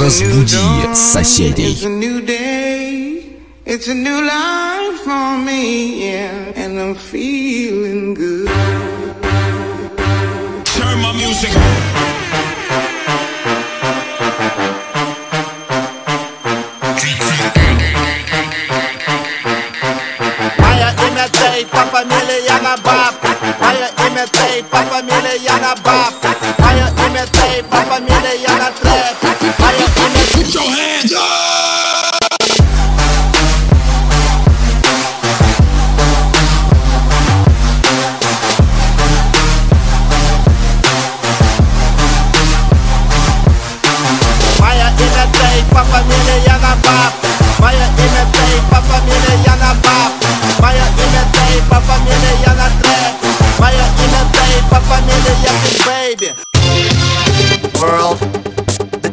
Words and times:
Разбуди 0.00 0.94
соседей. 0.94 1.76
It's 3.64 3.86
a 3.86 3.94
new 3.94 4.22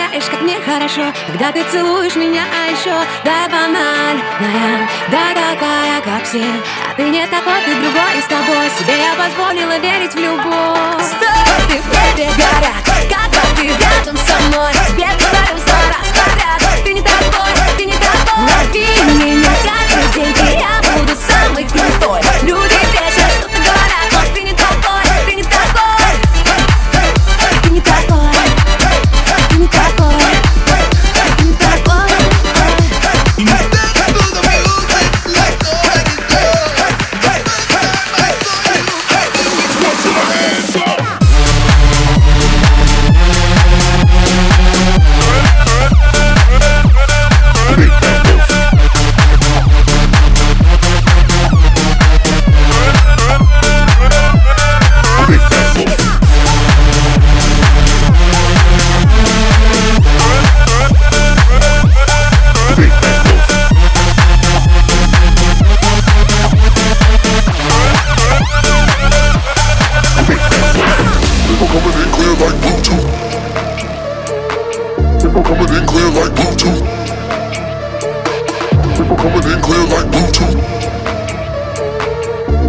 Представляешь, 0.00 0.30
как 0.30 0.42
мне 0.42 0.60
хорошо 0.60 1.12
Когда 1.26 1.52
ты 1.52 1.64
целуешь 1.70 2.16
меня, 2.16 2.42
а 2.42 2.70
еще 2.70 2.94
Да 3.24 3.48
банальная, 3.48 4.88
да 5.08 5.28
такая, 5.34 6.00
как 6.02 6.24
все 6.24 6.44
А 6.88 6.94
ты 6.96 7.02
не 7.02 7.26
такой, 7.26 7.60
ты 7.64 7.74
другой, 7.74 8.18
и 8.18 8.22
с 8.22 8.26
тобой 8.26 8.70
Себе 8.78 8.96
я 8.98 9.14
позволила 9.14 9.78
верить 9.78 10.12
в 10.12 10.18
любовь. 10.18 11.02
Звезды 11.02 11.82
в 11.82 12.16
небе 12.16 12.30
горят 12.36 12.84
Когда 12.84 13.40
ты 13.56 13.66
рядом 13.66 14.16
со 14.16 14.40
мной. 14.48 14.72
Тебе 14.88 15.06
говорю 15.06 15.58
сто 15.58 15.72
раз 15.72 16.08
подряд. 16.08 16.84
Ты 16.84 16.92
не 16.94 17.02
такой, 17.02 17.50
ты 17.76 17.84
не 17.84 17.94
такой. 17.94 18.40
Лови 18.40 18.86
меня 19.24 19.50
каждый 19.64 20.24
день 20.24 20.48
И 20.48 20.58
я 20.58 20.80
буду 20.92 21.12
самый 21.16 21.64
крутой 21.64 22.29
People 79.10 79.24
coming 79.26 79.50
in 79.50 79.60
clear 79.60 79.84
like 79.90 80.06
Bluetooth. 80.06 80.54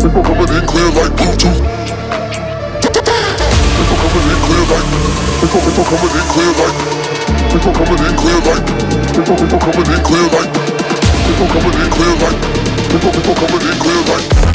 People 0.00 0.22
coming 0.24 0.48
in 0.56 0.64
clear 0.64 0.88
like 0.96 1.12
Bluetooth. 1.12 1.60
People 2.80 3.96
coming 4.00 4.24
in 4.24 4.40
clear 4.40 4.64
like. 4.72 4.88
People 5.36 5.60
people 5.60 5.84
coming 5.84 6.16
in 6.16 6.24
clear 6.32 6.52
like. 6.56 6.76
People 7.52 7.72
coming 7.76 8.00
in 8.08 8.16
clear 8.16 8.40
like. 8.40 8.64
People 9.12 9.36
people 9.36 9.60
coming 9.60 9.92
in 9.92 10.00
clear 10.00 10.26
like. 10.32 10.52
People 11.28 11.46
coming 11.52 11.76
in 11.76 11.90
clear 11.92 12.14
like. 12.24 12.40
People 12.88 13.12
people 13.12 13.34
coming 13.36 13.60
in 13.68 13.76
clear 13.76 14.00
like. 14.08 14.49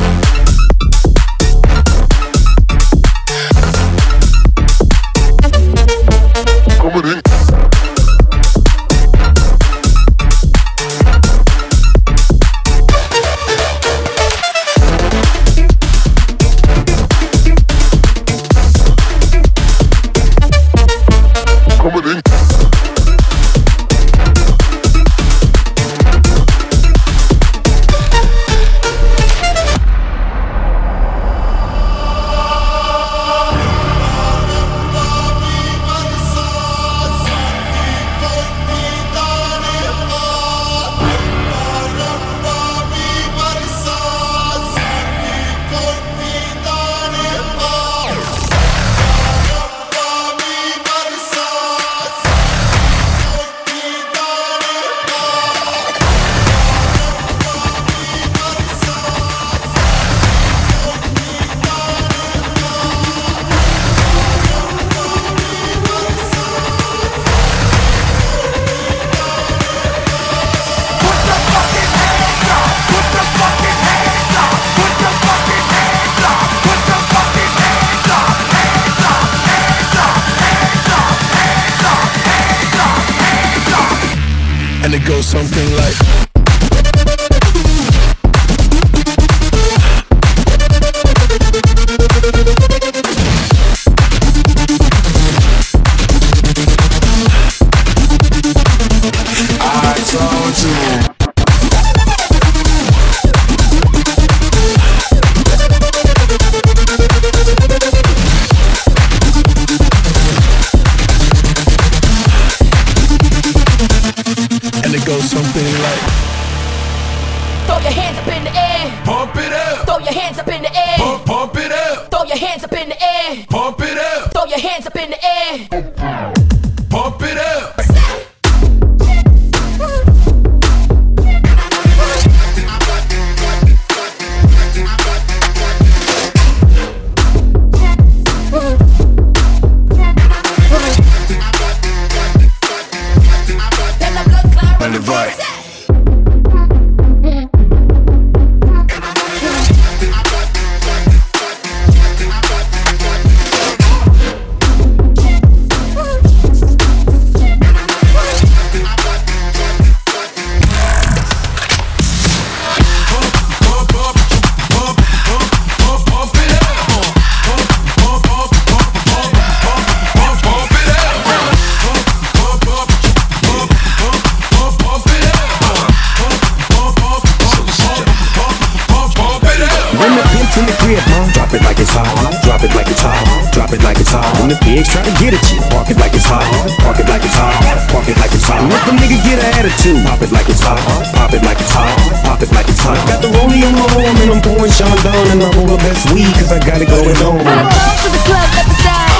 In 180.56 180.66
the 180.66 180.76
crib, 180.80 181.00
huh? 181.04 181.28
Drop 181.36 181.52
it 181.52 181.64
like 181.68 181.80
it's 181.80 181.92
hot. 181.92 182.08
Drop 182.44 182.64
it 182.64 182.72
like 182.76 182.88
it's 182.88 183.04
hot. 183.04 183.20
Drop 183.52 183.72
it 183.76 183.84
like 183.84 184.00
it's 184.00 184.12
hot. 184.12 184.24
When 184.40 184.48
the 184.48 184.60
pigs 184.64 184.88
try 184.88 185.04
to 185.04 185.14
get 185.20 185.36
at 185.36 185.44
you, 185.52 185.60
park 185.72 185.92
it 185.92 186.00
like 186.00 186.16
it's 186.16 186.28
hot. 186.28 186.44
Park 186.80 187.00
it 187.00 187.08
like 187.12 187.24
it's 187.24 187.36
hot. 187.36 187.52
Park 187.92 188.08
it 188.08 188.18
like 188.20 188.32
it's 188.32 188.48
hot. 188.48 188.64
And 188.64 188.72
if 188.72 188.88
a 188.88 188.92
nigga 188.96 189.18
get 189.28 189.38
an 189.44 189.50
attitude, 189.60 190.00
pop 190.08 190.22
it 190.24 190.32
like 190.32 190.48
it's 190.48 190.64
hot. 190.64 190.80
Pop 191.16 191.34
it 191.36 191.44
like 191.44 191.60
it's 191.60 191.74
hot. 191.76 191.92
Pop 192.24 192.40
it 192.40 192.52
like 192.56 192.68
it's 192.72 192.80
hot. 192.80 192.96
Got 193.08 193.20
the 193.20 193.30
rollie 193.36 193.64
on 193.68 193.76
my 193.76 193.88
arm 194.00 194.16
and 194.16 194.30
I'm 194.32 194.42
pouring 194.42 194.72
Sean 194.72 194.96
down 195.04 195.24
and 195.36 195.44
I 195.44 195.48
roll 195.60 195.76
the 195.76 195.80
best 195.84 196.08
weed 196.16 196.32
cause 196.40 196.52
I 196.52 196.60
got 196.64 196.80
it 196.80 196.88
going 196.88 197.20
on. 197.20 197.40
Close 197.44 198.00
to 198.08 198.10
the 198.16 198.22
club 198.24 198.50
at 198.56 198.66
the 198.68 198.78
side. 198.80 199.12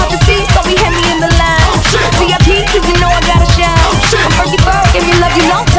Pop 0.00 0.08
the 0.08 0.20
seats, 0.24 0.48
don't 0.56 0.64
be 0.64 0.76
heavy 0.80 1.04
in 1.12 1.20
the 1.20 1.30
line. 1.36 1.68
VIP, 2.16 2.64
cause 2.72 2.84
you 2.88 2.96
know 2.96 3.12
I 3.12 3.20
gotta 3.28 3.48
shine. 3.52 3.76
I'm 4.24 4.32
Fergie 4.40 4.60
Ferg, 4.64 4.96
if 4.96 5.04
you 5.04 5.16
love 5.20 5.36
you 5.36 5.44
long 5.52 5.66
time. 5.68 5.77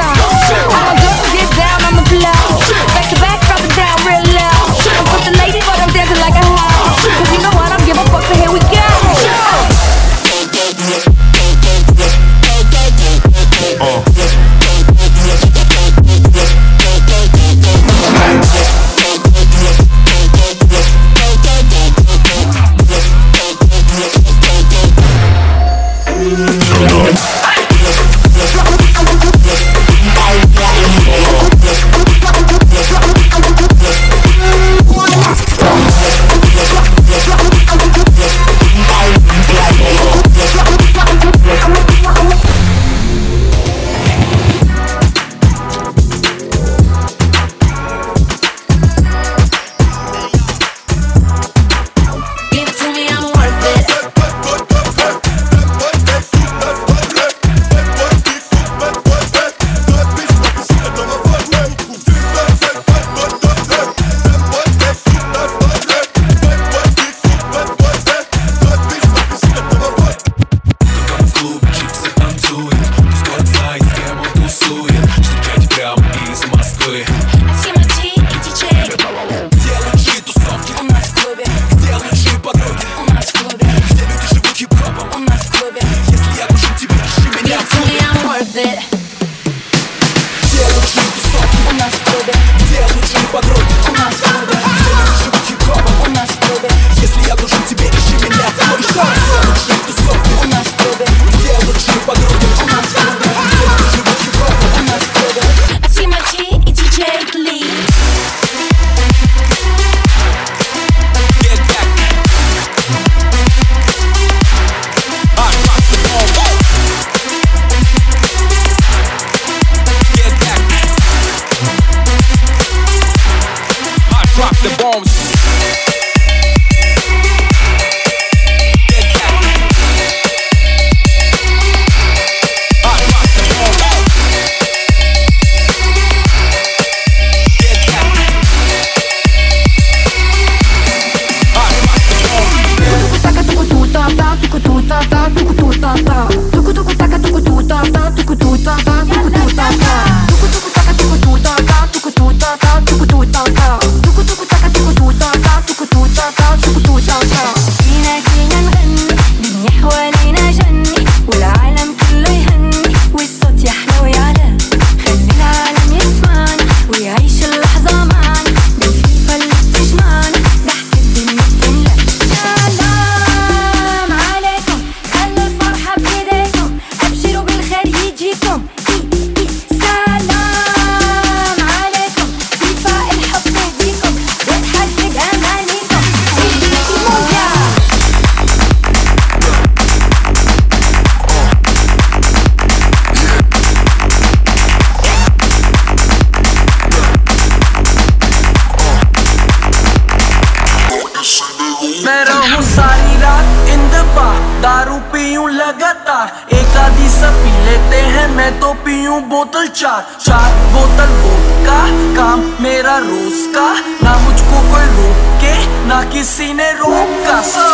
पी 208.99 209.05
हूँ 209.05 209.21
बोतल 209.29 209.67
चार 209.79 210.01
चार 210.21 210.55
बोतल 210.73 211.11
वोट 211.23 211.45
का 211.65 211.79
काम 212.15 212.41
मेरा 212.63 212.97
रोज 213.05 213.39
का 213.55 213.67
ना 214.03 214.17
मुझको 214.23 214.59
कोई 214.71 214.87
रोके 214.97 215.53
ना 215.87 216.03
किसी 216.11 216.53
ने 216.59 216.71
रोका। 216.81 217.41
So 217.51 217.67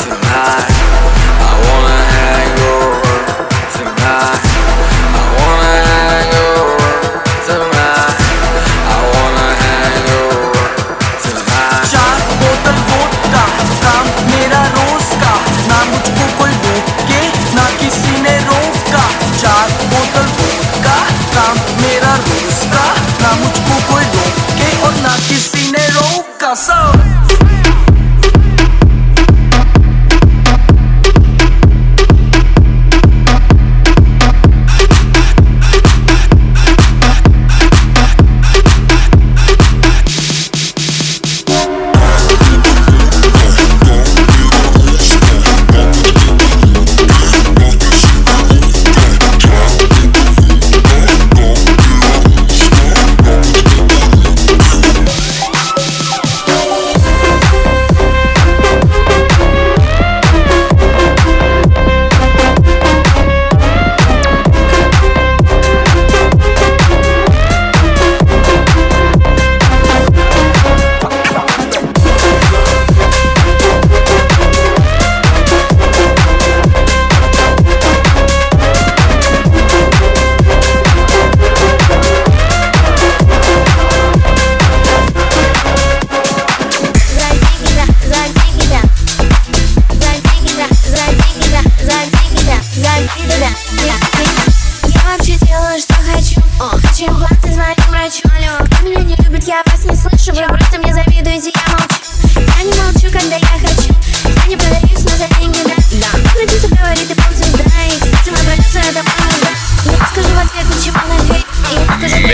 Tonight, 0.00 0.76
I 1.44 1.52
wanna 1.62 1.96
hang 2.14 2.52
tonight. 3.76 4.45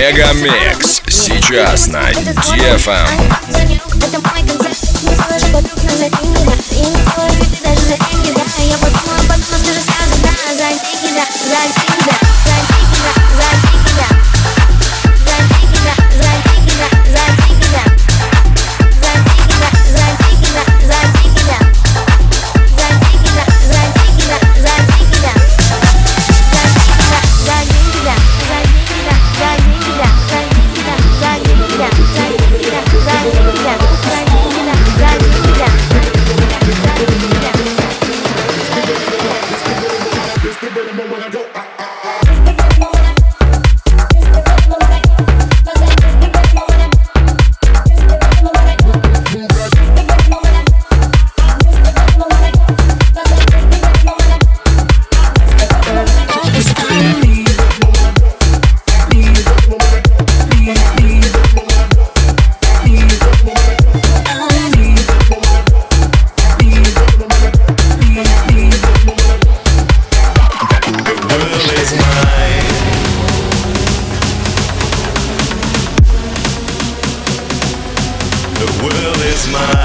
Мега 0.02 0.32
Микс. 0.32 1.00
Сейчас 1.06 1.86
на 1.86 2.12
Дефам. 2.12 3.06
Эм. 3.06 3.32
Я 8.58 8.78
подумала, 8.78 9.22
подумала, 9.28 9.62
скажи, 9.62 9.80
скажи, 9.80 10.16
да 10.24 10.28
эм. 10.28 10.58
За 10.58 10.70
деньги, 10.70 11.14
да, 11.14 11.24
за 11.44 11.60
деньги, 11.62 12.04
да 12.06 12.31
smile. 79.42 79.81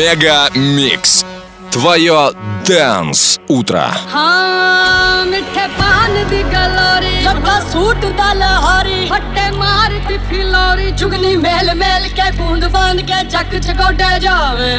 Мега 0.00 0.48
Микс. 0.54 1.26
Твое 1.70 2.32
Дэнс 2.64 3.38
Утро. 3.48 3.84
Suit 7.70 8.04
दा 8.18 8.28
लहारी 8.36 8.96
फट्टे 9.10 9.44
मार 9.56 9.92
पिफी 10.06 10.42
लौरी 10.52 10.90
जुगनी 11.00 11.34
मेल 11.44 11.70
मेल 11.82 12.08
के 12.18 12.30
बूंद 12.38 12.64
बांध 12.74 13.00
के 13.10 13.18
जक 13.34 13.54
चकोटे 13.66 14.10
जावे 14.24 14.72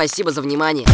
Спасибо 0.00 0.30
за 0.30 0.40
внимание. 0.40 0.86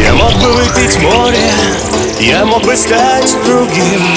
Я 0.00 0.14
мог 0.14 0.32
бы 0.34 0.52
выпить 0.52 1.02
море, 1.02 1.50
я 2.20 2.44
мог 2.44 2.62
бы 2.62 2.76
стать 2.76 3.36
другим. 3.44 4.16